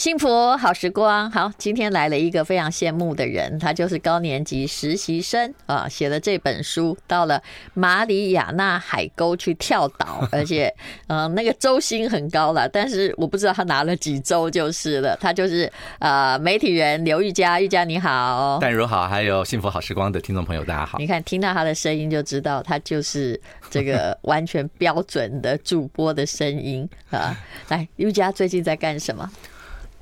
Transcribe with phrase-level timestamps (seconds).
[0.00, 7.42] 幸福好时光，好，今天来了一个非常羡慕的人，他就是高年级实习生啊，写了这本书，到了
[7.74, 10.74] 马里亚纳海沟去跳岛，而且，
[11.06, 15.14] 呃，那个周薪很高了，但是我不知道他拿了几周就是了。
[15.20, 20.96] 他就是呃媒体人刘玉佳，玉佳你好，淡如好，还有幸福好时光的听众朋友大家好。
[20.98, 23.38] 你看听到他的声音就知道，他就是
[23.68, 27.36] 这个完全标准的主播的声音啊。
[27.68, 29.30] 来，玉佳最近在干什么？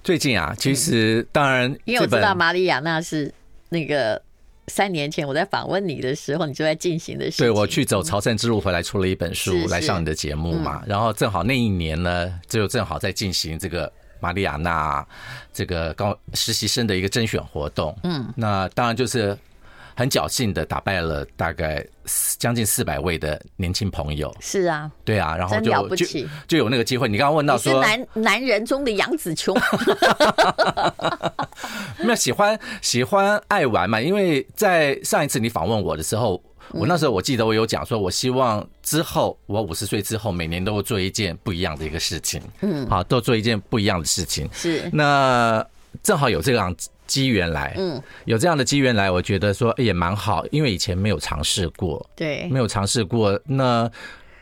[0.03, 3.33] 最近啊，其实当然，因为我知道马里亚纳是
[3.69, 4.21] 那个
[4.67, 7.47] 三年前我在访问你的时候，你就在进行的事情。
[7.47, 10.83] 对，我去走朝圣之路回来，出了一本书来上你的节目嘛。
[10.87, 15.07] 然后正好那一年呢，就正好在进行这个马里亚纳
[15.53, 17.97] 这个高实习生的一个甄选活动。
[18.05, 19.37] 嗯，那当然就是。
[19.99, 21.85] 很侥幸的打败了大概
[22.39, 24.33] 将近四百位的年轻朋友。
[24.39, 26.07] 是啊，对啊，然后就就
[26.47, 27.09] 就有那个机会。
[27.09, 29.59] 你刚刚问到说，是男男人中的杨紫琼，
[31.99, 34.01] 没有喜欢喜欢爱玩嘛？
[34.01, 36.41] 因为在上一次你访问我的时候，
[36.71, 42.41] 我那时候我记得我有讲说，我希望之后我五十岁之后，每年都会做一件不一样的一个事情。
[42.61, 44.49] 嗯，好，都做一件不一样的事情。
[44.53, 45.67] 是，那
[46.05, 46.89] 正好有这样子。
[47.09, 53.41] 机缘来，嗯，有这样的机缘来，我觉得说也蛮好，因为以前没有尝试过，对，没有尝试过。
[53.45, 53.91] 那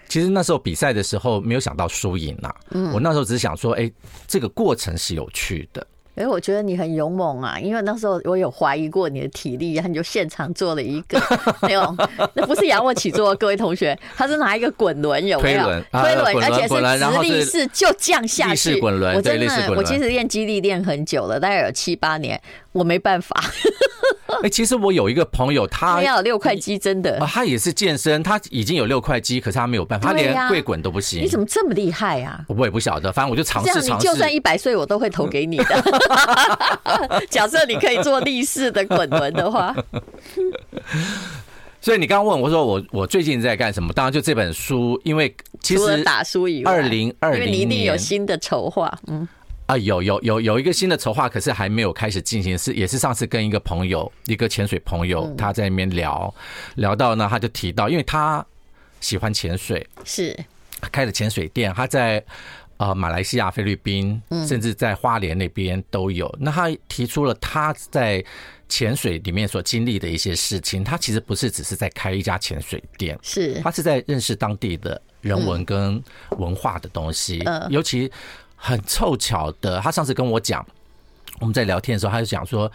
[0.08, 3.91] 其实那时候比赛的时候，没有想到输赢呐，嗯，我那时候只是想说，哎，
[4.27, 5.86] 这个过程是有趣的。
[6.17, 7.59] 哎，我觉得你很勇猛啊！
[7.61, 11.20] 因为那时候我有怀疑过你的体力，然后你就现场做了一个，
[11.61, 11.97] 没有，
[12.33, 15.61] 那不是仰卧起坐，各位同学，他是拿一个滚轮，有没有？
[15.61, 18.81] 推轮，推轮，而且是直立式就降下去。
[18.81, 22.41] 滚轮，我真的，我其实练肌力练很久了，大概有七八年，
[22.77, 23.35] 我没办法。
[24.43, 31.23] 哎，其实我有一个朋友，他要有六块肌，真的，他也是健身，他已经有六块肌，可是他没有办法，他连跪滚都不行。
[31.23, 32.45] 你怎么这么厉害啊？
[32.49, 33.93] 我也不晓得，反正我就尝试尝试。
[33.93, 35.83] 你就算一百岁，我都会投给你的。
[37.31, 39.75] 假设你可以做立式的滚轮的话，
[41.81, 43.91] 所以你刚刚问我说我我最近在干什么？
[43.95, 49.27] 当然就这本书，因为其实打书以外，二零二零年你一定有新的筹划，嗯。
[49.67, 52.57] 啊，有有有有一个新的筹划，可是还没有开始进行。
[52.57, 56.33] 是也是上次跟一个朋友，一个潜水朋友，他在那边聊
[56.77, 58.47] 聊到呢，他就提到，因为他
[59.01, 60.39] 喜欢潜水，是
[60.93, 62.25] 开了潜水店，他在
[62.77, 66.33] 呃马来西亚、菲律宾，甚至在花莲那边都有。
[66.39, 68.25] 那他提出了他在
[68.69, 70.85] 潜水里面所经历的一些事情。
[70.85, 76.01] 他其实不是只是在开一家潜水店，是他是在认识当地的人文跟
[76.39, 78.09] 文化的东西，尤其。
[78.56, 80.67] 很凑巧的，他上次跟我讲，
[81.40, 82.70] 我们在聊天的时候，他就讲说，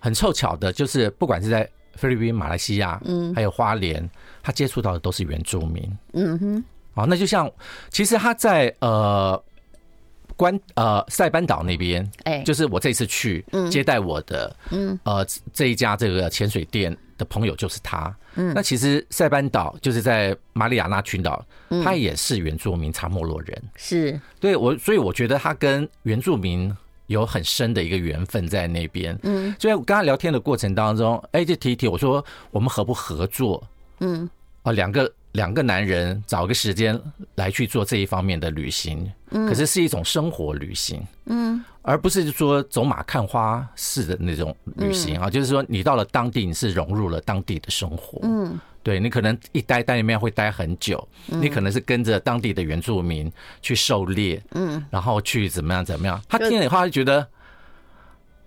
[0.00, 4.08] 很凑巧的，就是不管是在菲律宾、马来西亚，嗯，还有花莲，
[4.42, 7.50] 他接触到的都是原住民，嗯哼，哦，那就像
[7.90, 9.42] 其实他在呃
[10.36, 18.14] 关呃塞班岛那边，哎，就是我这次去接待我的，嗯，呃这一家这个潜水店的朋友就是他。
[18.34, 21.44] 嗯，那其实塞班岛就是在马里亚纳群岛，
[21.84, 26.74] 他也是原住民查莫洛人，是对我，所以我觉得他跟原住民
[27.08, 29.18] 有很深的一个缘分在那边。
[29.22, 33.62] 嗯，所以我跟他聊天的过程当中，哎，就提一提我说我们合不合作？
[34.00, 34.28] 嗯，
[34.62, 35.12] 啊，两个。
[35.32, 36.98] 两个男人找个时间
[37.34, 57.26] 来去做这一方面的旅行，可是是一种生活旅行，嗯，而不是说走马看花式的那种旅行啊，就是说你到了当地，你是融入了当地的生活，嗯，对，你可能一待在里面会待很久，你可能是跟着当地的原住民去狩猎，嗯，然后去怎么样怎么样，他听了以后他就觉得。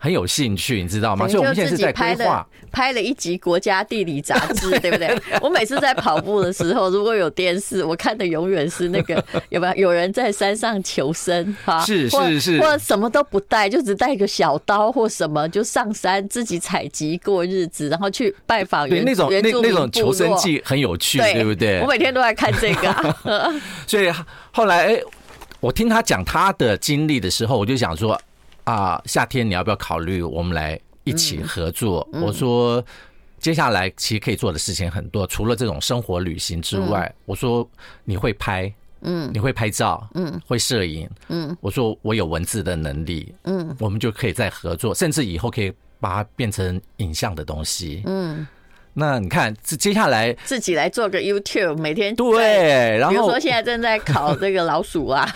[0.05, 1.27] 很有兴趣，你知道吗？
[1.27, 5.19] 所以我们现在是在规划，拍了一集《国家地理》杂志，对不对？
[5.41, 9.16] 我每次在跑步的时候，如果有电视，我看的永远是那个
[9.49, 11.83] 有没有有人在山上求生哈？
[11.83, 21.79] 是是是，或什么都不带，就只带一个小刀或什么，就上山自己采集过日子，然后去拜访原那种那那种求生记很有趣，对不对？
[21.81, 23.55] 我每天都在看这个，
[23.87, 24.13] 所以
[24.51, 25.01] 后来哎，
[25.59, 28.22] 我听他讲他的经历的时候，我就想说。
[28.65, 32.07] 啊，夏天你要不要考虑我们来一起合作？
[32.11, 32.84] 我说，
[33.40, 37.67] 接下来其实可以做的事情很多，除了这种生活旅行之外，我说
[38.03, 48.45] 你会拍，嗯，你会拍照，嗯，会摄影，嗯，我说我有文字的能力，嗯，我们就可以再合作，甚至以后可以把它变成影像的东西，嗯。
[48.97, 55.29] 那你看，这接下来自己来做个 YouTube，每天对，然后比如说现在正在烤这个老鼠啊，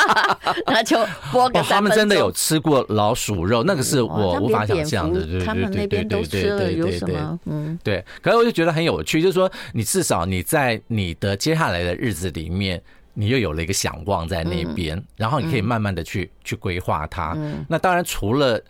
[0.68, 0.98] 那就
[1.32, 1.62] 播个。
[1.62, 5.20] 他们真的有吃过老鼠肉，那个是我无法想象的。
[5.20, 5.46] 对对对对对对对。
[5.46, 7.40] 他们那边都吃了有什么？
[7.46, 8.04] 嗯，对。
[8.20, 12.80] 可是我就觉得很有趣，就是说，你至少你在你的接下来的日子里面，
[13.14, 17.32] 你又有了一个想望在那边，嗯、然后你可以慢慢的去、嗯、去规划它。
[17.36, 18.60] 嗯、那当然，除了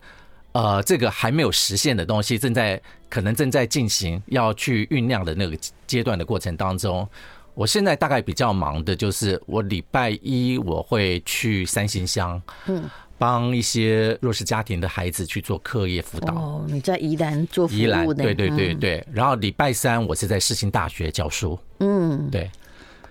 [0.51, 7.07] 呃这个还没有实现的东西，正在可能正在进行要去酝酿的那个阶段的过程当中，
[7.53, 12.83] 我现在大概比较忙的就是，我礼拜一我会去三星乡，嗯，
[13.17, 16.33] 帮一些弱势家庭的孩子去做课业辅导。
[16.33, 17.77] 哦，你在宜兰做服务？
[17.77, 19.05] 宜兰，对对对对。
[19.11, 21.59] 然后礼拜三我是在世新大学教书。
[21.79, 22.49] 嗯，对。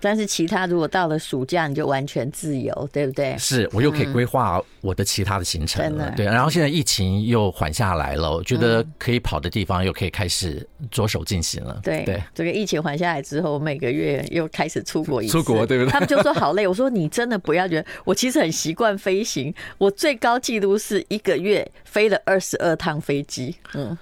[0.01, 3.37] 但是其他如果到了暑假，你就完全自由，对不对？
[3.39, 6.13] 是，我又可以规划我的其他的行程了。
[6.17, 11.81] 对，然后现在疫情又缓下来了，我觉得可以跑的地方又可以开始着手进行了。
[11.83, 15.33] 对对，这个疫情缓下来之后，我每个月又开始出国一次。
[15.33, 15.91] 出国对不对？
[15.91, 23.57] 他们就说好累，我说你真的不要觉得，我其实很习惯飞行，我最高纪录是一个月飞了二十二趟飞机。
[23.75, 23.97] 嗯。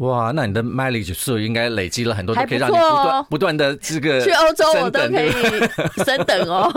[0.00, 5.30] 哇，那你的 mileage 数应该累积了很多，还可以让你不断不断的这个去欧洲，我都可以
[6.04, 6.72] 升等哦。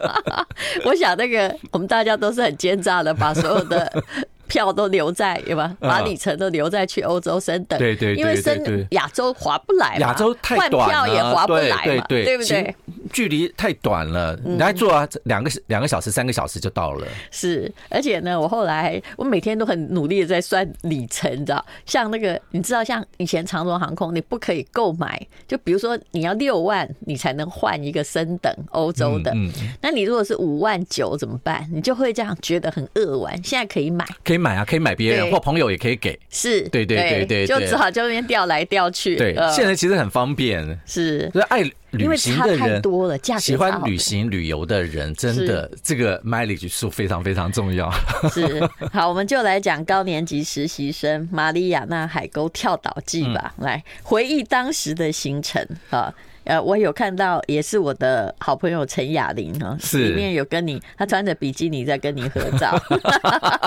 [0.84, 4.02] 我想那个我们大家都是很奸诈的，把所有的。
[4.48, 5.76] 票都留在对吧？
[5.78, 12.74] 把里程都留在去欧洲升等，对对，因为升亚洲划不来，亚洲太短了，换票也划不来嘛，对对对不对？
[13.12, 17.06] 距离太短了，你来坐啊，两个两个小时、三个小时就到了。
[17.30, 21.64] 是，而且呢，我后来我每天都很努力的在算里程，你知道？
[21.86, 29.30] 像那个，你知道，像以前长荣航空，你不可以购买，就比如说你要六万，你才能换一个升等欧洲的。
[29.34, 29.50] 嗯，
[29.80, 31.68] 那你如果是五万九怎么办？
[31.72, 33.32] 你就会这样觉得很扼腕。
[33.44, 34.37] 现在可以买，可以。
[34.38, 36.62] 买啊，可以买别人或朋友也可以给，是。
[36.68, 39.16] 对对对对，就只好就那边调来调去。
[39.16, 41.28] 对，现在其实很方便，是。
[41.32, 47.90] 所以爱旅行的人多了，价喜欢旅行旅游的人，真的这个 mileage 数非常非常重要。
[48.32, 48.62] 是，
[48.92, 56.14] 好，我们就来讲高年级实习生马里亚纳海沟跳岛记吧，来回忆当时的行程啊。
[56.48, 62.74] 呃，我有看到，也是我的好朋友陈雅玲哈，是里面有跟你，她穿着比基尼在跟你合照，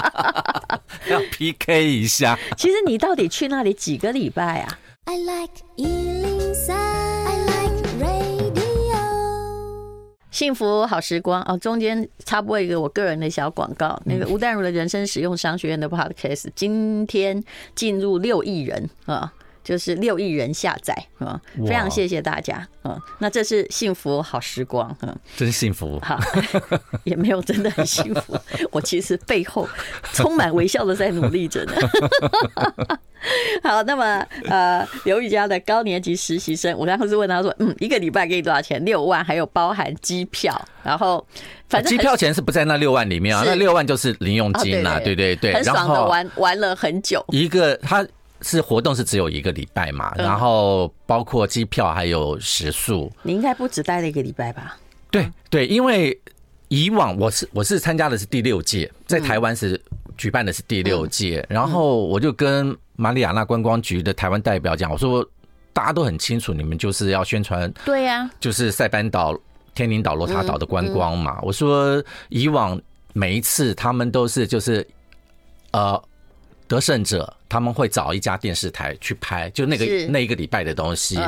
[1.07, 2.39] 要 PK 一下。
[2.57, 8.97] 其实你到底去那里几个礼拜啊？I like 103, I like radio。
[10.31, 17.43] 幸福好时光哦，中间插播一个我个人的小广告，那个吴淡如的人生使用商学院的 Podcast，今天
[17.75, 19.31] 进入六亿人啊。
[19.63, 22.97] 就是六亿人下载啊，非常谢谢大家啊。
[23.19, 25.99] 那这是幸福好时光，嗯，真幸福。
[26.01, 26.19] 好，
[27.05, 28.37] 也没有真的很幸福，
[28.71, 29.67] 我其实背后
[30.13, 31.73] 充满微笑的在努力着呢。
[33.61, 38.83] 好，那么呃，刘玉佳的高年级实习生，我刚刚是问他说，嗯，一个礼拜给你多少钱？
[38.83, 41.23] 六万，还有包含机票，然后
[41.69, 48.03] 反正机票钱是不在那六万里面啊，那六万就是零用金啊，对对对，很爽的玩玩了很久，一个他。
[48.41, 53.11] 是活动是只有一个礼拜嘛，然后包括机票还有食宿。
[53.21, 54.77] 你应该不止待了一个礼拜吧？
[55.11, 56.19] 对对，因为
[56.69, 59.79] 以往我是我是参加的是第六届，在台湾是
[60.17, 65.23] 举办的是第六届，然后我就跟马里亚纳观光局的台湾代表讲，我说
[65.71, 69.37] 大家都很清楚，你们就是要宣传，对呀，就是塞班岛、
[69.75, 71.39] 天宁岛、罗塔岛的观光嘛。
[71.41, 72.81] 我说以往
[73.13, 74.87] 每一次他们都是就是
[75.73, 76.01] 呃。
[76.71, 81.19] 得胜者他们会找一家电视台去拍，就那个那一个礼拜的东西。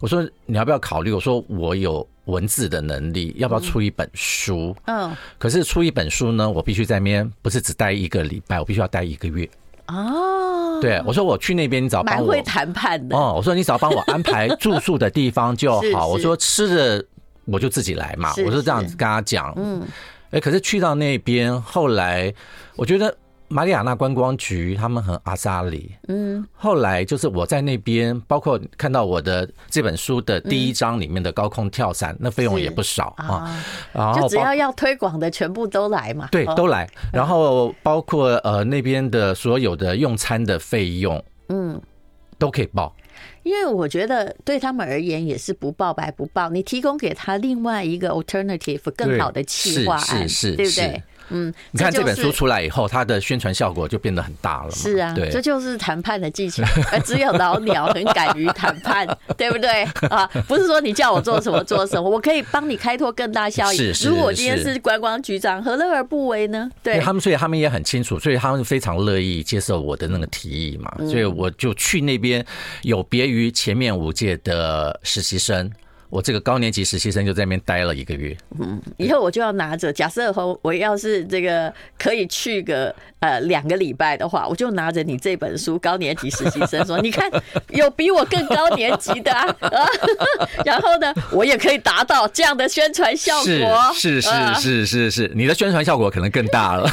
[0.00, 1.10] 我说你要不要考虑？
[1.10, 4.74] 我说我有文字的能力，要不要出一本书？
[4.84, 9.50] 嗯，可是出一本书呢，我必须在那边不是只待一个礼拜，我必须要待一个月。
[9.88, 13.16] 哦，对，我说我去那边，你只要帮我蛮会谈判的。
[13.16, 16.06] 哦，我说你只要帮我安排住宿的地方就好。
[16.06, 17.04] 我说吃的
[17.46, 18.32] 我就自己来嘛。
[18.46, 19.52] 我就这样子跟他讲。
[19.56, 19.82] 嗯，
[20.30, 22.32] 哎，可是去到那边，后来
[22.76, 23.12] 我觉得。
[23.54, 33.64] 马里亚纳观光局他们很阿萨里，嗯，后来就是我在那边，包括看到我的这本书的第一章里面的高空跳伞，那费用也不少啊。
[33.92, 36.90] 然后就只要要推广的全部都来嘛，对，都来。
[37.12, 41.80] 然后包括呃那边的所有的用餐的费用，嗯，
[42.36, 42.92] 都可以报。
[43.44, 51.00] 因为我觉得对他们而言也是不报白不报，你提供给他另外一个 alternative 更好的企划案，对不对？
[51.30, 54.74] 嗯，你看这本书出来以后，它的宣传效果就变得很大了嘛。
[54.74, 56.62] 是啊，对，这就是谈判的技巧。
[56.92, 60.26] 而 只有老鸟很敢于谈判， 对不对啊？
[60.46, 63.92] 不是说你叫我做什么做什么，我可以帮你开拓更大效益。
[64.04, 66.70] 如果我今天是观光局长，何乐而不为呢？
[66.82, 70.92] 对他们，所以他们也很清楚，所以他们非常乐意接受我的那个提议嘛。
[70.98, 72.44] 所以我就去那边，
[72.82, 75.70] 有别于前面五届的实习生。
[76.14, 78.36] 我这个高年级实习生就在那边待了一个月。
[78.60, 87.28] 嗯，以后我就要拿着，假设后我要是这个可以去个呃两个礼拜的话，我就拿着你这本书，高年级实习生说，你看
[87.70, 89.50] 有比我更高年级的 啊，
[90.64, 93.92] 然后呢，我也可以达到这样的宣传效果。
[93.92, 96.88] 是是是是是是，你的宣传效果可能更大了。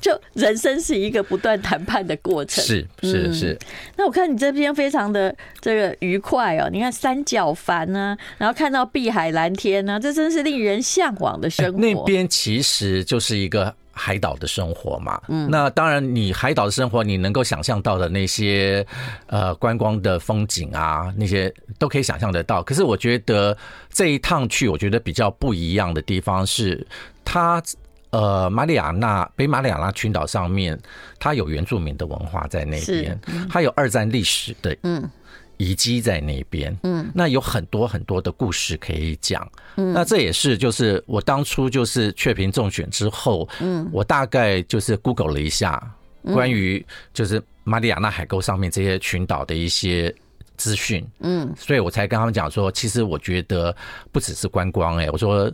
[0.00, 2.64] 就人生是一个不断谈判的过程。
[2.64, 3.56] 是是是。
[3.96, 11.78] 那我看你这边非常的这个愉快哦，你看三角帆呢，然后看到碧海蓝天呢，这真是令人向往的生活。
[11.78, 15.20] 那边其实就是一个海岛的生活嘛。
[15.28, 18.86] 嗯，那当然，你海岛的生活，你能够想象到的那些
[19.26, 22.62] 呃观光的风景啊，那些都可以想象得到。
[22.62, 23.56] 可是我觉得
[23.90, 26.86] 这一趟去，我觉得比较不一样的地方是，
[27.24, 27.62] 它
[28.10, 30.78] 呃马里亚纳北马里亚纳群岛上面，
[31.18, 33.18] 它有原住民的文化在那边，
[33.50, 35.08] 它有二战历史的嗯。
[35.56, 45.82] 遗迹在那边，嗯，那有很多很多的故事可以讲，嗯，那这也是就是我当初就是雀屏中选之后，嗯，我大概就是 Google 了一下
[46.24, 46.84] 关于
[47.14, 50.14] 就是马里亚纳海沟上面这些群岛的一些
[50.56, 53.74] 资讯，嗯，所以我才跟他们讲说，其实我觉得
[54.12, 55.52] 不只是观光，哎，我说。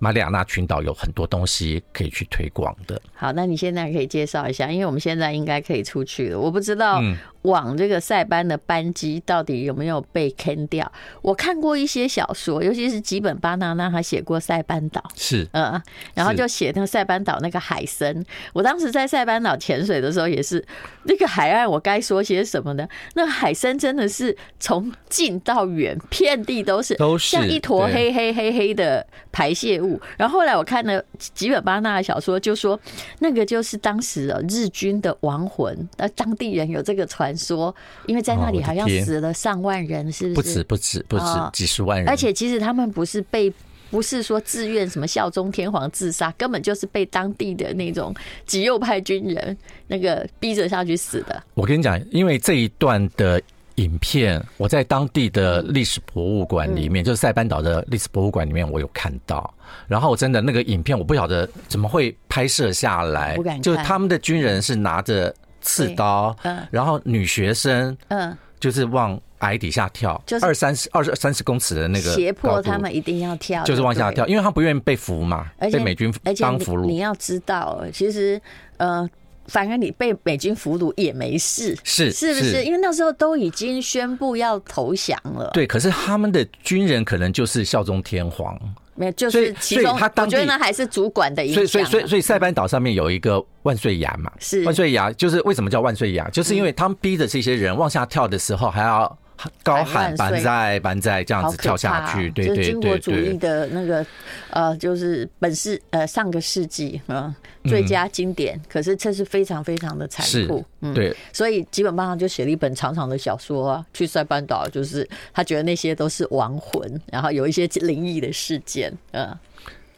[0.00, 3.00] 马里亚纳群岛有很多东西可以去推广的。
[3.14, 6.40] 好，那你现在可以介绍一下，因为我们现在应该可以出去了。
[6.40, 7.00] 我不知道
[7.42, 10.90] 往这个塞班的班机到底有没有被坑掉。
[11.20, 15.80] 我看过一些小说，尤其是吉本巴纳纳，他写过塞班岛，是嗯，
[16.14, 18.24] 然后就写那个塞班岛那个海参。
[18.52, 20.64] 我当时在塞班岛潜水的时候，也是
[21.04, 22.88] 那个海岸，我该说些什么呢？
[23.14, 30.00] 那个海参真的是从近到远，遍地都是，都是像一坨黑黑黑黑的排泄物。
[30.16, 31.02] 然后后来我看了
[31.34, 32.78] 吉本巴纳的小说，就说
[33.18, 37.74] 那个就是当时日军的亡魂，那当地人有这个传说，
[38.06, 40.42] 因为在那里好像死了上万人，是不是？
[40.42, 42.08] 不止不止不止几十万人。
[42.08, 43.52] 而且其实他们不是被，
[43.90, 48.14] 不是说自愿什么效忠天皇自杀，根本就是被当地的那种
[48.46, 51.42] 极右派军人那个逼着下去死的。
[51.54, 53.40] 我跟你讲，因为这一段的。
[53.76, 59.52] 影片我在当地的历史博物馆里面，就是塞班岛的历史博物馆里面，我有看到。
[59.88, 66.36] 然后我真的那个影片，我不晓得怎么会拍摄下来，就他们的军人是拿着刺刀，
[66.70, 76.84] 然后女学生，嗯，就是往矮底下跳，就是二三十、二十三十公尺的那个，胁迫他们一定要跳，就是往下跳，因为他不愿意被俘嘛，被美军当俘虏。
[76.84, 78.38] 你要知道，其实，
[78.76, 79.08] 呃。
[79.46, 82.62] 反而你被美军俘虏也没事，是是不是？
[82.64, 85.50] 因为那时候都已经宣布要投降了。
[85.52, 88.58] 对，可是他们的军人可能就是效忠天皇，
[88.94, 91.66] 没有，就是其中他当我觉得呢还是主管的影响。
[91.66, 96.28] 所以，所以，所以，所以塞班岛上面有一个万岁崖嘛，是万岁崖，就是为什么叫万岁崖？
[96.30, 99.18] 就是因为他们逼着这些人往下跳的时候还要。
[99.62, 104.04] 高喊“板在板在”这样子跳下去，对对对对，军国主义的那个
[104.50, 107.34] 呃，就是本世呃上个世纪嗯
[107.64, 119.32] 最佳经典，可是这是非常非常的残酷，嗯，对，所以基本芭娜就写了一本长长的小说啊，去塞班岛，就是他觉得那些都是亡魂，然后有一些灵异的事件，嗯，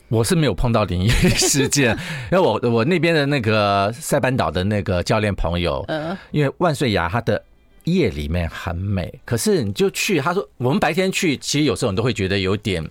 [0.09, 1.97] 我是没有碰到灵异事件，
[2.31, 7.43] 因为我我那边的那个塞班岛的那个教练朋友，嗯，因为万岁崖他的。
[7.85, 12.83] 夜里面很美，可是你就去，他说我们白天去，其实有时候你都会觉得有点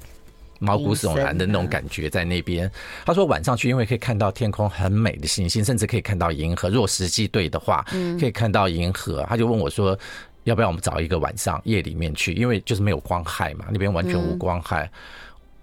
[0.60, 2.72] 毛骨悚然的那种感觉在那边。
[3.06, 6.70] 他说晚上去，因为可以看到天空很美的星星，甚至可以看到银河。
[6.70, 7.86] 如果时机对的话，
[8.20, 9.26] 可以看到银河。
[9.28, 9.98] 他就问我说，
[10.44, 12.34] 要不要我们找一个晚上夜里面去？
[12.34, 14.90] 因为就是没有光害嘛，那边完全无光害。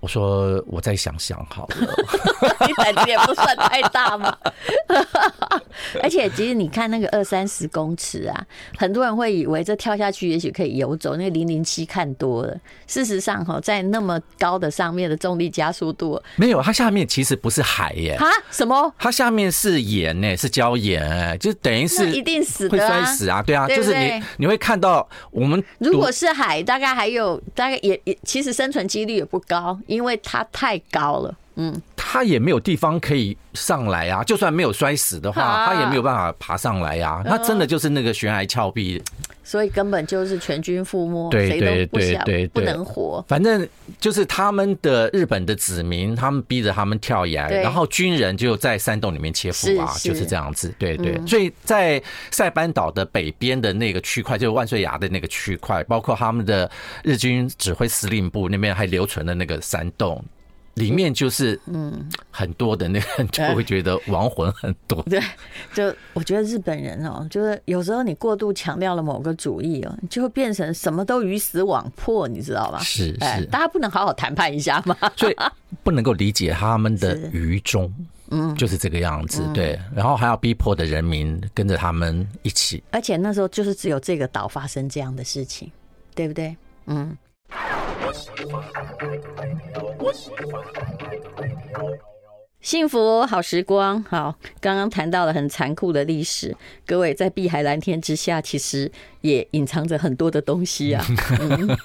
[0.01, 1.77] 我说，我再想想好了。
[2.67, 4.37] 你胆子也不算太大嘛。
[6.03, 11.17] 而且，其实你看那个二三十公尺啊，很多人会以为这跳下去也许可以游走。
[11.17, 18.15] 那个零零七看多了，事实上哈，在那么高的上面的重力加速度，没有，它下面其实不是海耶。
[18.15, 18.27] 啊？
[18.51, 18.93] 什么？
[18.99, 23.43] 它下面是盐呢，是礁盐，哎，就等于是一定死的，会摔死啊。
[23.43, 29.79] 对啊，就是你你会看到我们如果是海，大概还有大概也也其实生存几率也不高。
[29.91, 34.25] 因为它太高了，嗯，他也没有地方可以上来啊。
[34.25, 37.23] 就算没有摔死的话，他也没有办法爬上来呀。
[37.27, 39.03] 他真的就是那个悬崖峭壁，
[39.45, 43.23] 所以根本就是全军覆没，对对对对，不能活。
[43.29, 50.73] 反正就是他们的日本的子民，他们逼着他们跳崖，然后军人就在山洞里面切腹啊，就是这样子。
[50.79, 56.71] 对对，所以在塞班岛的北边的那个区块，就是万岁崖的那个区块，包括他们的
[57.05, 60.25] 日军指挥司令部那边还留存了那个山洞。
[60.75, 65.03] 里面就是嗯很多的那个 就会觉得亡魂很多。
[65.03, 65.21] 对，
[65.75, 72.79] 就我觉得日本人哦，就是有时候你过度强调了某个主义哦，就会变成什么都鱼死网破，你知道吧？
[72.79, 74.97] 是是，大家不能好好谈判一下吗？
[75.17, 75.37] 所以
[75.83, 77.93] 不能够理解他们的愚忠，
[78.31, 79.43] 嗯，就是这个样子。
[79.53, 82.83] 对，然后还要逼迫的人民跟着他们一起。
[82.91, 85.71] 而且那时候就是只有这个岛发生这样的事情，
[86.15, 86.57] 对不对？
[86.87, 87.17] 嗯。
[92.61, 96.55] 幸福好时光，好，刚刚谈到了很残酷的历史，
[96.87, 98.91] 各位在碧海蓝天之下，其实
[99.23, 101.05] 也隐藏着很多的东西啊。
[101.41, 101.79] 嗯、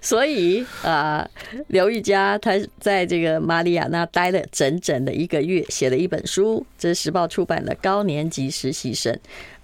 [0.00, 1.28] 所以啊，
[1.68, 9.12] 刘玉佳他在这个马里亚纳待了整整的一个月，写了一本书，这是时报出版的《高年级实习生》。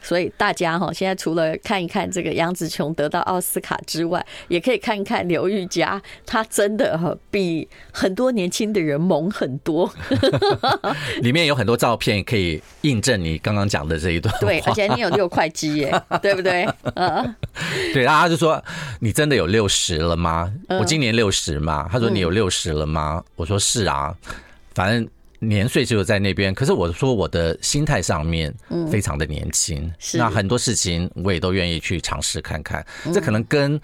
[0.03, 9.93] 所以大家哈，现在除了看一看这个杨紫琼得到奥斯卡之外，也可以看一看刘玉佳，她真的哈比很多年轻的人猛很多。
[11.23, 14.35] 里面有很多照片可以印证你刚刚讲的这一段。
[14.41, 16.69] 对，而且你有六块肌耶， 对不对？
[16.95, 17.35] 嗯，
[17.95, 18.63] 对，大家就说
[19.01, 20.53] 你真的有六十了吗？
[20.69, 21.89] 我今年六十嘛。
[21.91, 23.23] 他说你有六十了吗？
[23.37, 24.15] 我说是啊，
[24.75, 25.09] 反正。
[25.43, 28.55] 年岁就在那边，可是我说我的心态上面
[28.91, 32.87] 非常的年轻，嗯，那很多事情我也都愿意去尝试看看。
[33.13, 33.77] 这可能跟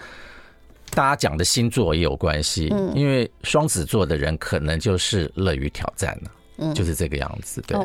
[0.90, 7.76] 大家讲的星座也有关系，因为双子座的人可能就是乐于挑战呢，就是这个样子，对。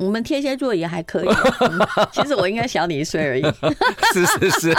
[0.00, 1.28] 我们天蝎座也还可以，
[2.10, 3.42] 其实我应该小你一岁而已。
[4.14, 4.74] 是 是是，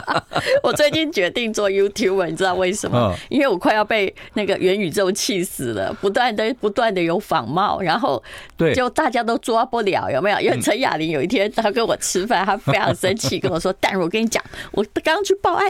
[0.62, 3.14] 我最近决定做 YouTuber，你知道为什么？
[3.30, 8.22] 因为我快要被那个元宇宙气死了，不断的不断的有仿冒，然后
[8.58, 10.38] 对就大家都抓不了，有没有？
[10.40, 15.66] 因为陈雅玲有一天她跟我吃饭，她非常生气，跟我说：“但是我跟你讲，我刚刚去报案。”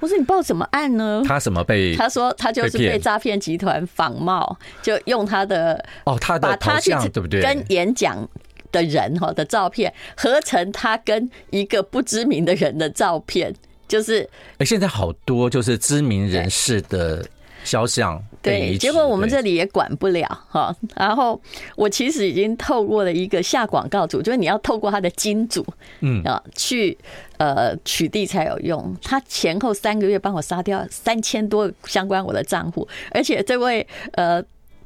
[0.00, 1.94] 我说：“你报什么案呢？”他什么被？
[1.96, 7.42] 他说他就是被诈骗集团仿冒，就用他的哦，他的头像对不对？
[7.42, 8.21] 跟演讲。
[8.70, 13.54] 的人哈的照片合成他跟一个不知名的人的照片，
[13.86, 17.22] 就是哎，现在好多就是知名人士的
[17.64, 20.74] 肖像，对，结果我们这里也管不了哈。
[20.96, 21.38] 然后
[21.76, 25.64] 我其实已经透过了一个下广告组，就是你要透过他的金主，
[26.00, 26.96] 嗯啊，去
[27.36, 28.96] 呃取缔才有用。
[29.02, 34.42] 他前后三个月帮我杀掉三千多相关我的账户，而且这位呃。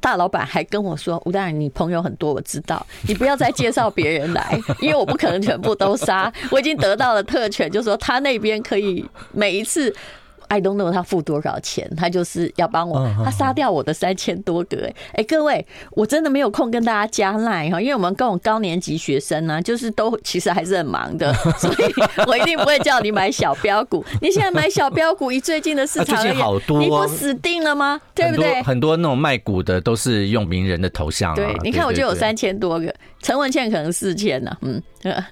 [0.07, 6.31] 大老板还跟我说：“吴大人，你朋友很多，我知道，你不要再介绍别人来， 因为我不可能全部都杀。
[6.49, 9.93] 我已经得到了特权，就说他那边可以每一次。”
[10.47, 14.85] I don't know 他付多少钱，他就是要帮我，他杀掉我的三千多个。
[14.85, 21.93] 哎，哎，各位，我真的没有空跟大家加赖哈，因为我们跟我高年级学生呢，就是都其实还是很忙的， 所以
[22.25, 24.05] 我一定不会叫你买小标股。
[24.21, 27.99] 你现在买小标股，以最近的市场而言，好多，你不死定了吗？
[28.15, 28.61] 对不对？
[28.63, 31.35] 很多那种卖股的都是用名人的头像。
[31.35, 34.55] 对，你看我就有三千多个，陈文茜可能四千呢。
[34.61, 34.81] 嗯，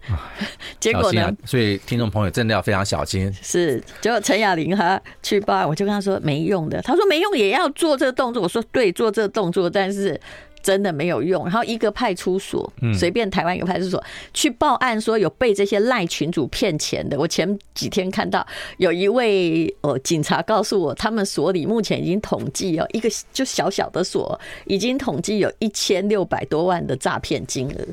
[0.80, 1.32] 结果呢？
[1.46, 3.32] 所以听众朋友真的要非常小心。
[3.42, 5.02] 是，结果陈雅玲哈。
[5.24, 6.82] 去报案，我就跟他说没用的。
[6.82, 8.42] 他说没用也要做这个动作。
[8.42, 10.20] 我说对，做这个动作，但是
[10.62, 11.44] 真的没有用。
[11.44, 17.18] 然后一个派出所，随便台湾一个派出所去报案，说有被这些赖群主骗钱的。
[17.20, 18.46] 我前几天看到
[18.78, 27.88] 有一位呃警察告诉我，他们所里目前已经统计哦，一个就小小的所已经统计有一千六百多万的诈骗金额。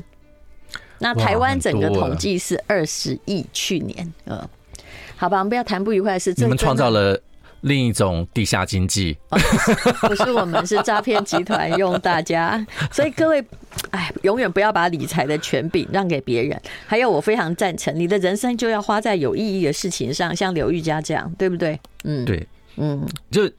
[0.99, 4.49] 那台湾整个统计是二十亿，去年呃。
[5.23, 6.33] 好吧，我们不要谈不愉快的事。
[6.35, 7.17] 你们创造了
[7.61, 9.17] 另一种地下经济，
[10.01, 12.67] 不是我们，是诈骗集团用大家。
[12.91, 13.41] 所以各位，
[13.91, 16.61] 哎，永远不要把理财的权柄让给别人。
[16.85, 21.79] 还有，我非常赞成，你的人生就要花在有意义的事情上，像刘玉佳这样，对不对？
[22.03, 23.49] 嗯，对，嗯，就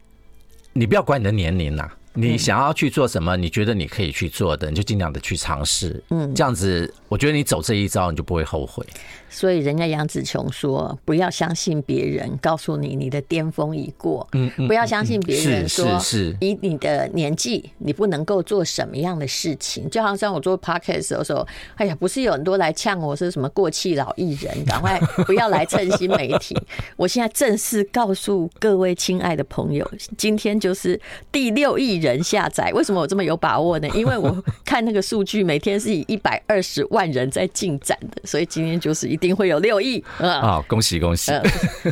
[0.74, 6.04] 你不要管你的年龄呐，你想要去做什么，你觉得你可以去做的，你就尽量的去尝试。
[6.10, 8.84] 嗯，这样子，我觉得你走这一招，你就不会后悔。
[9.30, 19.88] 所以人家杨子琼说：“不要相信别人告诉你你的巅峰已过，嗯，不要相信别人说是以你的年纪你不能够做什么样的事情。
[19.88, 21.46] 就好像我做 podcast 的时候，
[21.76, 26.56] 哎呀，不是有很多来呛我是什么过气老艺人，赶快不要来蹭新媒体。
[26.96, 31.00] 我现在正式告诉各位亲爱的朋友，今天就是
[31.30, 32.72] 第六亿人下载。
[32.72, 33.88] 为什么我这么有把握呢？
[33.94, 40.62] 因为我看那个数据，每天是以一百二十万人在进展的，所以今天就是一。”定会有六亿啊！
[40.68, 41.32] 恭喜恭喜！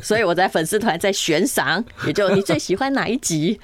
[0.03, 3.59] 所以我在粉丝团在悬赏， 也就你最喜欢哪一集，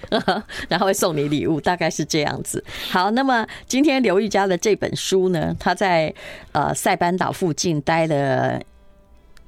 [0.69, 2.65] 然后会送你礼物，大概是这样子。
[2.91, 6.11] 好，那么今天刘玉佳的这本书呢，他在
[6.53, 8.59] 呃塞班岛附近待了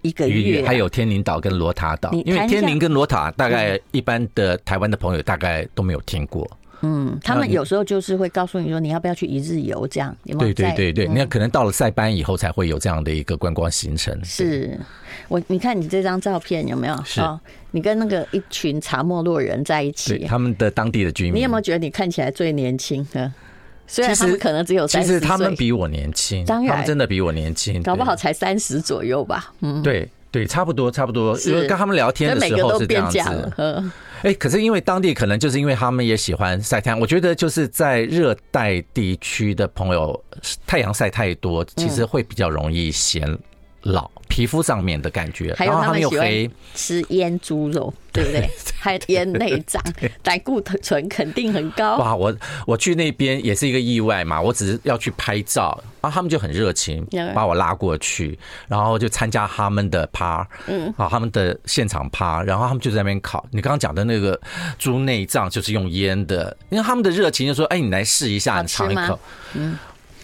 [0.02, 2.12] 一个月，还有天宁岛跟罗塔岛。
[2.12, 6.46] 因为天宁跟罗塔大概一般的台湾的朋友大概都没有听过。
[6.82, 10.16] 嗯，他们有时候就是会告诉你说，你要不要去一日游这样？
[10.24, 14.18] 有没有对对对对，嗯、你可能到了塞班以后才会有这样的一个观光行程。
[14.24, 14.78] 是
[15.28, 17.02] 我，你看你这张照片有没有？
[17.04, 17.38] 是、哦，
[17.70, 21.34] 你跟那个一群查莫洛人在一起，他们的当地的居民。
[21.34, 23.06] 你有没有觉得你看起来最年轻？
[23.12, 23.32] 嗯，
[23.86, 29.52] 虽然他们可能只有三十岁，其实他们比我年轻，当然他们真的比我年轻，搞不好才三十左右吧。
[29.60, 31.38] 嗯，对对，差不多差不多。
[31.40, 33.90] 因为跟他们聊天的时候是这样子。
[34.22, 40.22] 哎，可是因为当地可能就是因为他们也喜欢晒太阳，我觉得就是在热带地区的朋友，
[40.66, 43.26] 太阳晒太多，其实会比较容易显
[43.82, 44.10] 老。
[44.28, 48.48] 皮肤上面的感觉，还有他们喜欢吃腌猪肉， 对不对？
[48.78, 49.82] 还腌内脏，
[50.22, 51.96] 胆固醇肯定很高。
[51.96, 58.38] 哇，我我去那边也是一个意外嘛，我只是要去拍照，然后他们就很热情，把我拉过去，
[58.68, 63.44] 然后就参加他们的趴，嗯，啊，他们的现场趴，然后他们就在那边烤。
[63.50, 64.40] 你刚刚讲的那个
[64.78, 69.18] 猪内脏就是用腌的，因为他们的热情就说：“哎，你来试一下，你尝一口。”
[69.54, 69.76] 嗯。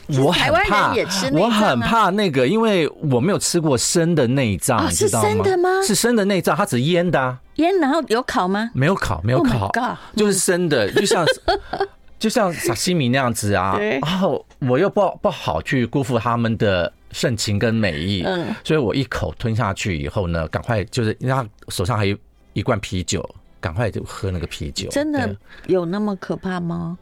[0.09, 0.95] 我很怕，
[1.33, 5.29] 我很怕那个，因为我没有吃过生的内脏，你知道吗？
[5.29, 5.69] 是生的吗？
[5.83, 7.39] 是生的内脏，它只是腌的啊。
[7.57, 8.71] 腌然后有烤吗？
[8.75, 9.71] 没有烤，没有烤，
[10.15, 11.27] 就是生的，就像
[12.19, 13.77] 就像沙西米那样子啊。
[13.79, 22.17] 然后我又不不好去辜负他们的盛情跟美意，嗯，所以我一口吞下去以后呢，赶快就是，因为他手上还有
[22.53, 23.29] 一罐啤酒，
[23.61, 24.89] 赶快就喝那个啤酒。
[24.91, 25.35] 真的
[25.67, 26.97] 有那么可怕吗？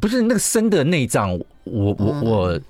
[0.00, 2.60] 不是那个生的内脏，我我我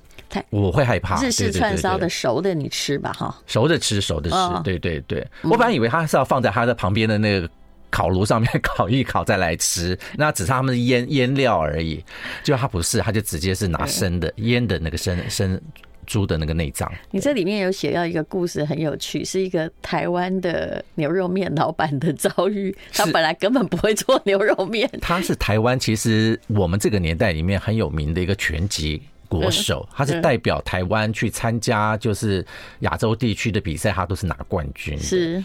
[0.50, 1.22] 我会害怕。
[1.22, 4.37] 日式串烧的熟的你吃吧哈，熟的吃，熟的吃。
[4.64, 7.48] 对对对，我本来以为他是要放在他的旁边的那个
[7.90, 12.04] 烤炉上面烤一烤再来吃， 那只是他们的腌腌料而已。
[12.42, 15.61] 就他不是，他就直接是拿生的腌的那个生生。
[16.06, 22.74] 猪的那个内脏，你这里面有写到一个故事，很有趣，是一个台湾的牛肉面老板的遭遇。
[22.92, 32.44] 他本来根本不会做牛肉面，他是台湾其实我们这个年代里面很有名的一个拳击国手，他是代表台湾去参加就是
[32.80, 34.98] 亚洲地区的比赛，他都是拿冠军。
[34.98, 35.42] 是，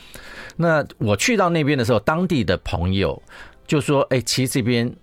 [0.56, 3.21] 那我去到那边的时候，当地的朋友
[3.65, 4.93] 就说：“哎，其实这边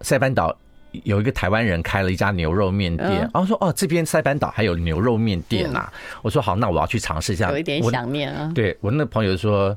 [0.00, 0.56] 塞班岛。”
[1.04, 8.50] 有一个台湾人开了一家牛肉面店，然后说：“哦，这边塞班岛还有牛肉面店啊！”我说：“好，那我要去尝试一下。”有一点想念啊。
[8.54, 9.76] 对，我那个朋友说：“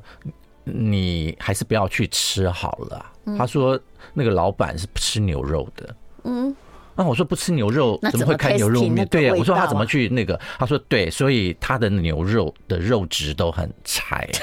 [0.64, 3.06] 你还是不要去吃好了。”
[3.38, 3.78] 他说
[4.14, 5.94] ：“那个老板是不吃牛肉的。”
[6.24, 6.54] 嗯，
[6.94, 14.28] 那我说：“不吃牛肉怎么会开牛肉面？”对呀，我说：“他怎么去那个？”他说：“对，所以他的牛肉的肉质都很柴。”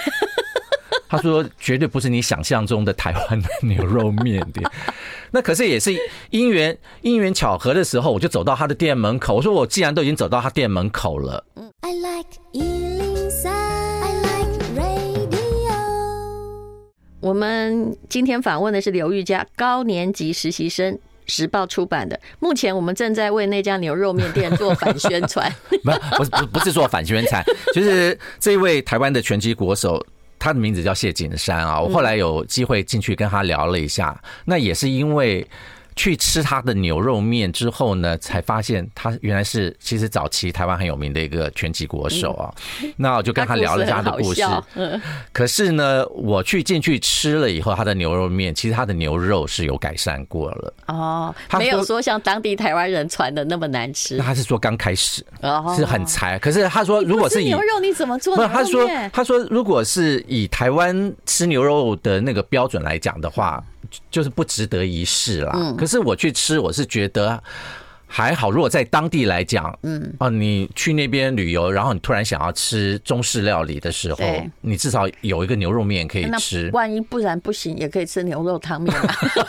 [1.09, 4.63] 他说：“绝对不是你想象中的台湾的牛肉面店。”
[5.31, 5.91] 那可是也是
[6.29, 9.37] 因缘因缘巧合的时候，我就走到他的店门口。
[9.37, 11.43] 我说：“我既然都已经走到他店门口了。”
[11.81, 15.73] I like 103, I like radio。
[17.21, 22.19] 我们今天访问的是刘玉佳，高年级实习生，时报出版的。
[22.39, 25.51] 目前我们正在为那家牛肉面店做反宣传。
[26.17, 27.43] 不是不不是做反宣传，
[27.73, 30.05] 就是这一位台湾的拳击国手。
[30.39, 35.45] 他的名字叫谢景山啊，我后来有机会进去跟他聊了一下，那也是因为。
[35.99, 42.47] 去吃他的牛肉面之后呢，才发现他原来是其实早期台湾很有名的一个拳击国手啊。
[42.95, 44.41] 那我就跟他聊了他的故事。
[45.33, 50.73] 可是呢，我去进去吃了以后，他的牛肉面其实他的牛肉是有改善过了。
[50.87, 54.17] 哦，没有说像当地台湾人传的那么难吃。
[54.19, 55.21] 他是说刚开始
[55.75, 58.37] 是很柴，可是他说如果是以牛肉你怎么做？
[58.37, 63.61] 不，他说他说如果是以台湾吃牛肉的那个标准来讲的话。
[64.11, 65.75] 就是不值得一试啦。
[65.77, 67.41] 可是我去吃，我是觉得。
[68.11, 74.19] 还好，如果在当地来讲，嗯，哦，你去那边旅游，然后你突然想要吃中式料理的时候，
[74.61, 76.71] 你至少有一个牛肉面可以吃。
[76.73, 78.91] 万一不然不行，也可以吃牛肉汤面。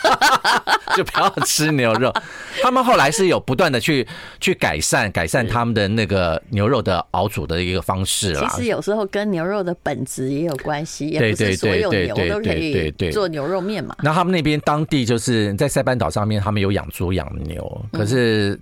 [1.03, 2.13] 就不要吃牛肉。
[2.63, 4.07] 他们后来是有不断的去
[4.41, 8.49] 去改善改善他们的那个牛肉的熬煮的一个方式啦。
[8.51, 13.97] 其实有时候跟牛肉的本质也有关系，也不是所有牛都可以做牛肉面嘛。
[14.03, 18.59] 那他们那边当地就是在塞班岛上面，他们有养猪养牛，可是。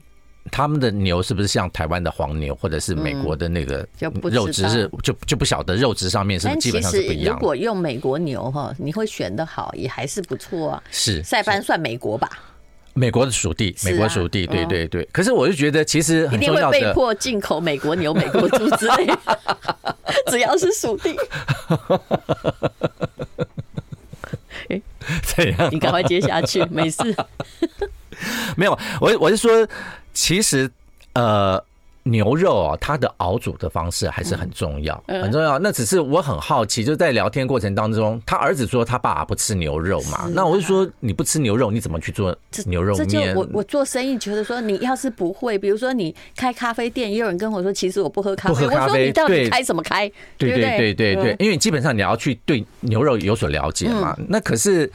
[0.51, 3.87] 他们的牛是不是像台湾的黄牛，或者是美国的那个
[4.31, 7.35] 肉质是就就不晓得肉质上面是不是基本上是不一样。
[7.35, 10.83] 如果用美国牛哈，你会选的好，也还是不错啊。
[10.91, 12.29] 是塞班算美国吧？
[12.95, 15.09] 美国的属地，美国属地，对对对。
[15.13, 19.07] 可是我就觉得，其实很重要的，一定会被迫进口美国牛、美国猪之类，
[20.31, 21.17] 只要是属地。
[24.69, 24.83] 哎，
[25.23, 25.69] 怎样？
[25.73, 27.03] 你赶快接下去，没事。
[28.57, 29.69] 没有，我我是说。
[30.21, 30.69] 其实，
[31.13, 31.63] 呃，
[32.03, 35.61] 牛肉啊，它的熬煮的方式还是很重要，很重要。
[35.61, 43.33] 那只是我很好奇，就在聊天过程当中，他儿子说他爸爸不吃牛肉嘛，那我就说你不吃牛肉，你怎么去做牛肉面？
[43.37, 48.67] 我我做生意觉得说，你要是不会，比如说你开咖啡店，也有人跟我说，其实我不喝咖啡。
[48.67, 50.11] 我说你到底开什么开？
[50.37, 54.17] 对对对对对，因为基本上你要去对牛肉有所了解嘛。
[54.27, 54.91] 那可是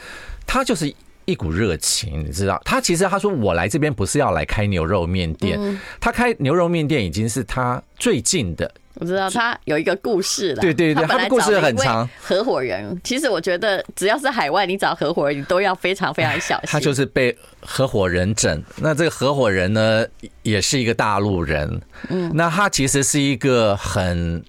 [0.46, 0.94] 他就是。
[1.26, 8.72] 一股热情，你知道，他其实他说我来这边不是要来开牛肉面店，他开牛肉面店已经是他最近的。
[8.96, 12.08] 我知道他有一个故事了，对对对，他的故事很长。
[12.22, 16.70] 合伙人，其实我觉得只要是海外，你找合伙人，你都要非常非常小心。
[16.70, 20.06] 他就是被合伙人整，那这个合伙人呢，
[20.44, 24.44] 也是一个大陆人，嗯，那他其实是一个很。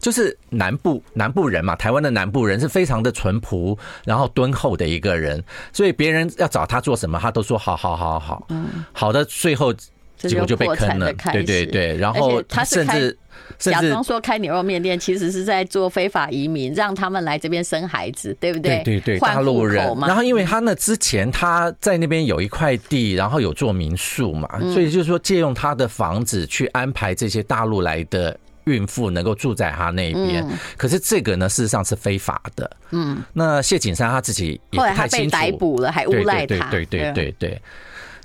[0.00, 9.72] 就是南部南部人嘛，台湾的南部人是非常的淳朴，然后敦厚的一个人，所以别人要找他做什么，他都说好好好好，嗯，好的，最后
[10.16, 13.16] 结果就被坑了，对对对，然后他甚至
[13.58, 18.82] 假装说开牛肉面店，其实是在做非法移民，让他们来这边生孩子，对不对？
[18.84, 19.84] 对对对，大陆人。
[20.00, 28.38] 然后因为他那之前他在那边有一块地，然后有做民宿嘛，所以就是说借用他的房子去安排这些大陆来的。
[28.70, 32.70] 孕妇能够住在他那边，可是这个呢，事实上是非法的。
[32.90, 36.70] 嗯，那谢景山他自己也不太清楚，被逮捕了，还诬赖他。
[36.70, 37.62] 对对对对对，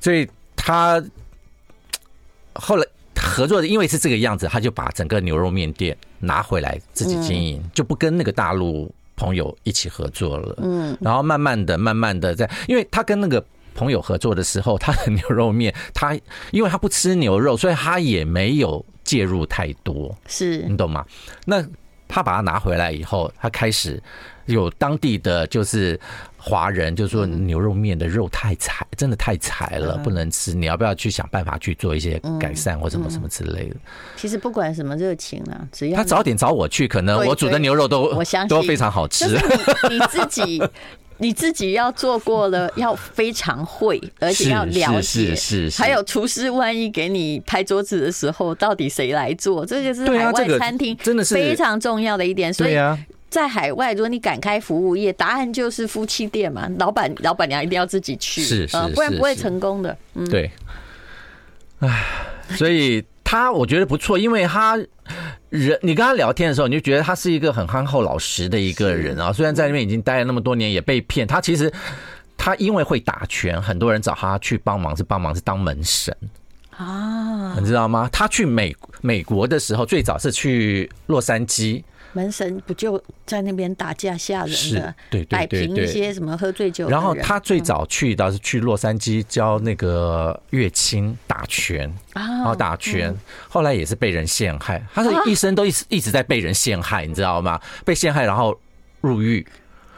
[0.02, 1.04] 所以他
[2.54, 10.56] 后来合作的，因为是这个样子，他就把整个牛肉面店拿回来自己经营，就不跟那个大陆朋友一起合作了。
[10.62, 16.18] 嗯，然后慢慢的、慢慢的在，因为他跟那个朋友合作的时候，他的牛肉面，他
[16.52, 18.86] 因为他不吃牛肉，所以他也没有。
[19.06, 21.06] 介入太多，是你懂吗？
[21.46, 21.66] 那
[22.08, 24.02] 他把它拿回来以后，他开始
[24.46, 26.00] 有当地的就是
[26.38, 30.54] 华人就说牛肉面的肉太柴，真的太柴了，不能吃。
[30.54, 33.76] 你要不要去想办法去做一些改善或什么什么之类的？
[34.16, 39.26] 其实不管什么热情啊，只要他早点找我去，可能我煮的牛肉都我相信都非常好吃。
[39.90, 40.62] 你自己。
[41.18, 45.02] 你自己要做过了， 要非常会，而且要了解。
[45.02, 45.82] 是是是。
[45.82, 49.66] 还有厨师，万一给你拍桌子的时候，到底谁来做？
[49.66, 52.54] 这就是海外餐厅真的是非常重要的一点。
[52.54, 52.76] 所以
[53.30, 56.70] 在海外，如果你敢开服务业，答案就是夫妻店嘛。
[56.80, 59.98] 老板、老板娘一定要自己去，是是，不然不会成功的。
[60.14, 60.50] 嗯，对。
[61.80, 62.06] 唉，
[62.52, 64.80] 所以他我觉得不错，因为他。
[65.50, 69.32] 人，你跟他聊天的时候，你就觉得他是一个很憨厚老实的一个人啊。
[69.32, 71.26] 虽然在那边已经待了那么多年，也被骗。
[71.26, 71.72] 他其实
[72.36, 76.14] 他因为会打拳，很多人找他去帮忙，是帮忙是当门神
[76.76, 78.10] 啊，你知道吗？
[78.12, 81.82] 他去美美国的时候，最早是去洛杉矶。
[82.16, 86.88] 门神不就在那边打架吓人的，对，摆平一些什么喝醉酒。
[86.88, 93.14] 然后他最早去倒是去洛杉矶教那个乐清打拳，然后打拳，
[93.50, 94.82] 后来也是被人陷害。
[94.94, 97.60] 他说一生都一直一直在被人陷害，你知道吗？
[97.84, 98.58] 被陷害，然后
[99.02, 99.46] 入狱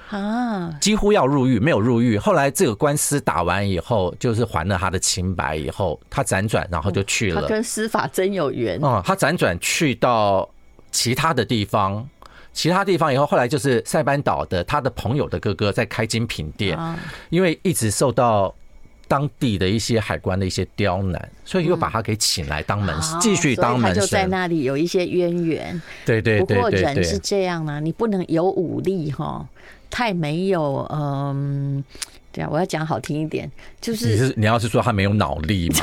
[0.10, 2.18] 啊，几乎要入狱，没有入狱。
[2.18, 7.44] 后来这个官司打完以后，就是还了他的清白以后，他辗转，然后就去了。
[7.44, 10.50] 他跟司法真有缘哦，他辗转去到。
[10.98, 12.10] 其他的地方，
[12.54, 16.76] 其他地方以后，后来就是塞班岛的他的朋友的哥哥在开精品店，
[17.30, 18.52] 因为一直受到
[19.08, 24.02] 当地的一些海关的一些刁难，所以又把他给请来当门神，继续当门神。
[24.02, 25.80] 就在那里有一些渊源。
[26.04, 26.58] 对对对。
[26.58, 29.48] 不过人是这样啊，你不能有武力哈，
[29.92, 31.84] 太没有嗯，
[32.38, 35.76] 对啊，我要讲好听一点，就是你是你要是说他没有脑力吗？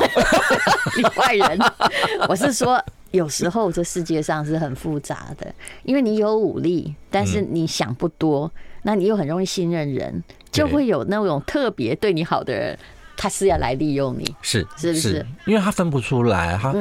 [0.96, 1.58] 你坏人，
[2.28, 2.80] 我是说。
[3.10, 8.50] 有时候这世界上是很复杂的，因为你有武力，但是你想不多，
[8.82, 12.76] 那你又很容易信任人，就会有那种特别对你好的人，
[13.16, 15.24] 他是要来利用你，是是不是？
[15.46, 16.72] 因为他分不出来，他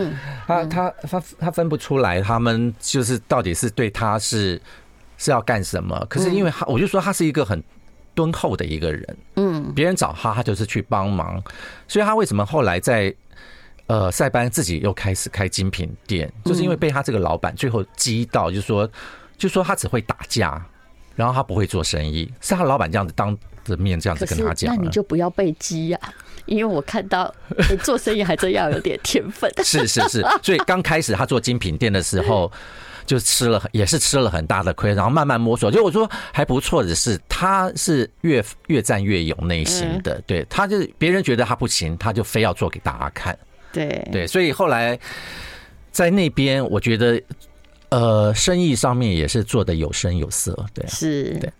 [0.48, 4.60] 他他他他分不出来，他们就是到底是对他是
[5.20, 6.04] 是要干什么？
[6.10, 7.64] 可是因为他，我就说他是一个很
[8.16, 11.42] 敦厚的一个人，嗯，别人找他，他就是去帮忙，
[11.88, 13.14] 所以他为什么后来在。
[13.88, 18.90] 呃，塞班自己又开始开精品店，就是因为被他这个老板最后激到，就是说，
[19.38, 20.66] 就说他只会打架，
[21.18, 24.74] 然后他不会做生意，是他老板这样子当着面这样子跟他讲。
[24.74, 26.00] 那你就不要被激呀，
[26.46, 27.32] 因为我看到
[27.84, 29.52] 做生意还真要有点天分。
[29.66, 32.50] 是是是，所以刚开始他做精品店的时候，
[33.06, 35.72] 就吃了也是吃了很大的亏，然后慢慢摸索。
[35.72, 43.38] 就我说还不错的是，他是越越战越勇内心的，对，他就别人觉得他不行，他就非要做给大家看。
[43.72, 44.98] 对对，所以后来
[45.92, 47.22] 在那边，我觉得
[47.90, 50.66] 呃，生意上面也是做的有声有色。
[50.74, 51.38] 对，是。
[51.40, 51.52] 对，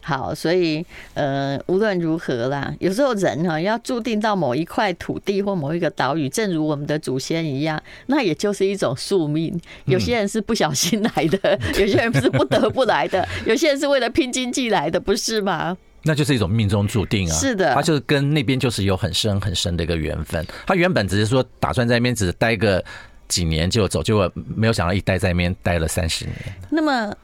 [0.00, 9.58] 好，所以呃，无论如何啦，有时候人哈要注定到某一块土地或某一个岛屿，正如我们的祖先一样，那也就是一种宿命。
[9.84, 15.76] 有些人是不小心来的，有些人是不得不来的， 有些人是为了拼经济来的，不是吗？
[16.04, 17.32] 那就是一种命中注定啊！
[17.32, 20.44] 是的，他就是跟那边就是有很深很深的一个缘分。
[20.66, 22.84] 他原本只是说打算在那边只待个
[23.28, 26.34] 几年就走，结果没有想到一待在那边待了三十年。
[26.70, 27.14] 那么，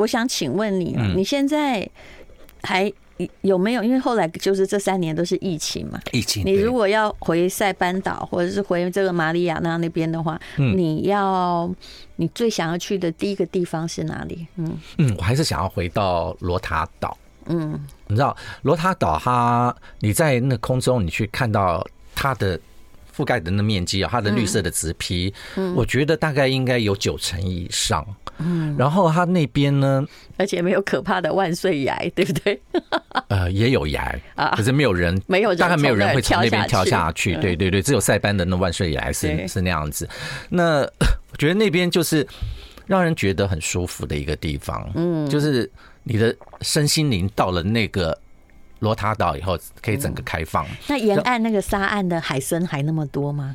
[0.00, 1.86] 我想请问你，你现在
[2.62, 2.90] 还
[3.42, 3.84] 有没有？
[3.84, 6.42] 因为后来就是这三年都是疫情嘛，疫情。
[6.46, 11.70] 你如果要回塞班岛或者是回这个马里亚纳那边的话，你要
[12.16, 14.46] 你最想要去的第一个地方是哪里？
[14.56, 17.14] 嗯嗯，我还是想要回到罗塔岛。
[17.44, 22.58] 嗯，你知道罗塔岛，它你在那空中，你去看到它的
[23.14, 28.06] 覆盖的那面积啊，它的绿色的植被，嗯，我觉得大概应该有九成以上。
[28.40, 30.04] 嗯，然后他那边呢，
[30.36, 32.60] 而且没有可怕的万岁崖，对不对？
[33.28, 37.36] 呃，也有崖啊，可是没有人，没有，大概没有人会从那边跳下去。
[37.36, 40.08] 对对对，只有塞班的那万岁崖是是那样子。
[40.48, 40.80] 那
[41.32, 42.26] 我觉得那边就是
[42.86, 44.90] 让人觉得很舒服的一个地方。
[44.94, 45.70] 嗯，就是。
[46.02, 48.18] 你的身心灵到了那个
[48.78, 50.66] 罗塔岛以后，可以整个开放。
[50.88, 53.54] 那沿岸那个沙岸的海参还那么多吗？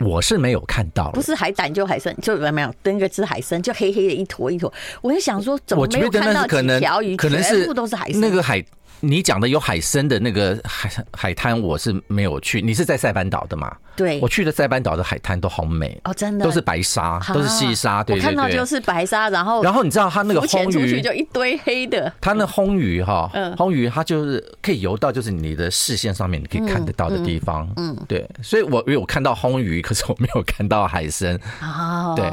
[0.00, 4.72] 我是没有看到，不是海胆就海参，就没有那个吃海参，就黑黑的一坨一坨。
[5.02, 7.16] 我就想说，怎么没有看到几条鱼？
[7.16, 8.20] 可能是全部都是海参。
[8.20, 8.64] 那个海。
[8.98, 12.60] 你讲的有海参的那个海海滩，我是没有去。
[12.60, 13.74] 你是在塞班岛的嘛？
[13.96, 18.04] 对，我去的塞班岛的海滩都好美哦，真的都是白沙，都是细沙。
[18.04, 27.66] 对对对，我看到就是白沙，然后然后你知道它那个红鱼就一堆黑的，它那红鱼哈，红鱼它就是可以游到就是你的视线上面你可以看得到的地方。
[27.76, 31.38] 嗯，对，所以我有看到红鱼，可是我没有看到海参。
[31.62, 32.30] 哦，对，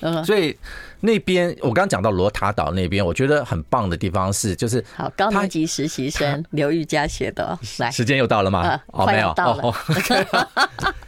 [0.00, 0.54] 嗯，所以。
[1.04, 8.80] 那边我刚刚讲到罗塔岛那边，我觉得很棒的地方是，就是好高年级实习生刘玉佳写的，来，时间又到了吗？
[8.86, 9.74] 哦，没有到了。